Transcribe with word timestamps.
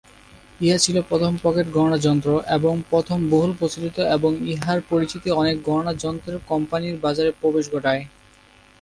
ইহা 0.59 0.77
ছিল 0.77 0.95
প্রথম 1.01 1.33
পকেট 1.43 1.67
গণনা 1.71 1.97
যন্ত্র, 1.97 2.29
এবং 2.49 2.73
প্রথম 2.89 3.19
বহুল 3.29 3.51
প্রচলিত 3.59 3.97
এবং 4.15 4.31
ইহার 4.51 4.79
পরিচিতি 4.89 5.29
অনেক 5.31 5.55
গণনা 5.67 5.93
যন্ত্রের 6.03 6.37
কোম্পানির 6.47 6.95
বাজারে 6.97 7.31
প্রবেশ 7.41 7.65
ঘটায়। 7.73 8.03